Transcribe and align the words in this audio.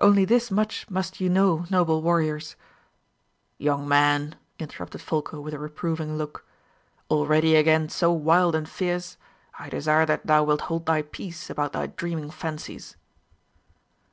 Only 0.00 0.24
this 0.24 0.50
much 0.50 0.90
must 0.90 1.20
you 1.20 1.28
know, 1.30 1.64
noble 1.70 2.02
warriors" 2.02 2.56
"Young 3.56 3.86
man," 3.86 4.34
interrupted 4.58 5.00
Folko 5.00 5.40
with 5.40 5.54
a 5.54 5.60
reproving 5.60 6.16
look, 6.18 6.44
"already 7.08 7.54
again 7.54 7.88
so 7.88 8.10
wild 8.10 8.56
and 8.56 8.68
fierce? 8.68 9.16
I 9.60 9.68
desire 9.68 10.06
that 10.06 10.26
thou 10.26 10.42
wilt 10.42 10.62
hold 10.62 10.86
thy 10.86 11.02
peace 11.02 11.48
about 11.48 11.72
thy 11.72 11.86
dreaming 11.86 12.30
fancies." 12.32 12.96